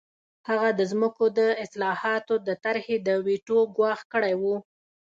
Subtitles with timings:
[0.49, 4.43] هغه د ځمکو د اصلاحاتو د طرحې د ویټو ګواښ کړی و